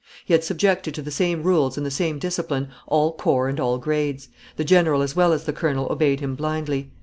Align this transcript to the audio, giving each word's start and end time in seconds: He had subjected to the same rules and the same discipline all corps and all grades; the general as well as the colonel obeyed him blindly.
He 0.25 0.33
had 0.33 0.43
subjected 0.43 0.95
to 0.95 1.03
the 1.03 1.11
same 1.11 1.43
rules 1.43 1.77
and 1.77 1.85
the 1.85 1.91
same 1.91 2.17
discipline 2.17 2.69
all 2.87 3.13
corps 3.13 3.47
and 3.47 3.59
all 3.59 3.77
grades; 3.77 4.29
the 4.55 4.63
general 4.65 5.03
as 5.03 5.15
well 5.15 5.31
as 5.31 5.43
the 5.43 5.53
colonel 5.53 5.85
obeyed 5.91 6.21
him 6.21 6.33
blindly. 6.33 6.89